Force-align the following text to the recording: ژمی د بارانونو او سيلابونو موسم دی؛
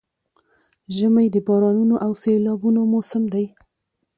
ژمی 0.95 1.27
د 1.31 1.35
بارانونو 1.47 1.95
او 2.05 2.11
سيلابونو 2.23 2.81
موسم 2.93 3.23
دی؛ 3.33 3.45